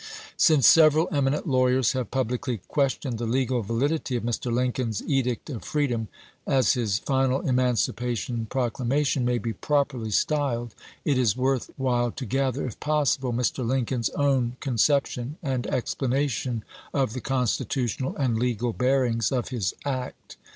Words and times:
Since 0.35 0.65
several 0.67 1.07
eminent 1.11 1.45
lawyers 1.47 1.91
have 1.91 2.09
publicly 2.09 2.59
questioned 2.67 3.19
the 3.19 3.27
legal 3.27 3.61
validity 3.61 4.15
of 4.15 4.23
Mr. 4.23 4.51
Lincoln's 4.51 5.03
Edict 5.05 5.47
of 5.51 5.63
Freedom,— 5.63 6.07
as 6.57 6.73
his 6.73 6.97
final 6.97 7.41
Emancipation 7.41 8.47
Proclamation 8.47 9.23
may 9.23 9.37
be 9.37 9.53
properly 9.53 10.09
styled,— 10.09 10.73
it 11.05 11.19
is 11.19 11.37
worth 11.37 11.69
while 11.77 12.09
to 12.13 12.25
gather, 12.25 12.65
if 12.65 12.79
possible, 12.79 13.31
Mr. 13.31 13.63
Lincoln's 13.63 14.09
own 14.15 14.55
con 14.59 14.77
ception 14.77 15.35
and 15.43 15.67
explanation 15.67 16.63
of 16.95 17.13
the 17.13 17.21
constitutional 17.21 18.15
and 18.17 18.39
legal 18.39 18.73
bearings 18.73 19.31
of 19.31 19.49
his 19.49 19.75
act. 19.85 20.35